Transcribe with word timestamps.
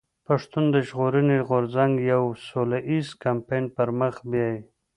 پښتون 0.27 0.65
ژغورني 0.87 1.37
غورځنګ 1.47 1.93
يو 2.13 2.23
سوله 2.47 2.77
ايز 2.89 3.07
کمپاين 3.23 3.65
پر 3.75 3.89
مخ 3.99 4.15
بيايي. 4.29 4.59